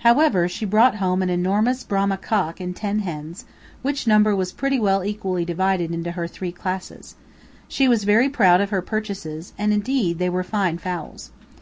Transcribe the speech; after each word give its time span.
However, 0.00 0.46
she 0.46 0.66
brought 0.66 0.96
home 0.96 1.22
an 1.22 1.30
enormous 1.30 1.84
Brahma 1.84 2.18
cock 2.18 2.60
and 2.60 2.76
ten 2.76 2.98
hens, 2.98 3.46
which 3.80 4.06
number 4.06 4.36
was 4.36 4.52
pretty 4.52 4.76
equally 4.76 5.46
divided 5.46 5.90
into 5.92 6.10
her 6.10 6.26
three 6.28 6.52
classes. 6.52 7.14
She 7.66 7.88
was 7.88 8.04
very 8.04 8.28
proud 8.28 8.60
of 8.60 8.68
her 8.68 8.82
purchases, 8.82 9.54
and 9.56 9.72
indeed 9.72 10.18
they 10.18 10.28
were 10.28 10.44
fine 10.44 10.76
fowls. 10.76 11.30